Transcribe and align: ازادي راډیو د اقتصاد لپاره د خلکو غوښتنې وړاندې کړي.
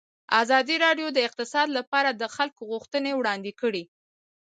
ازادي 0.41 0.75
راډیو 0.85 1.07
د 1.13 1.17
اقتصاد 1.27 1.67
لپاره 1.77 2.09
د 2.13 2.23
خلکو 2.35 2.61
غوښتنې 2.71 3.11
وړاندې 3.15 3.51
کړي. 3.61 3.83